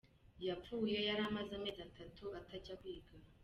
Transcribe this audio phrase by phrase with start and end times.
[0.47, 3.13] Yapfuye yari amaze amezi atatu atajya kwiga.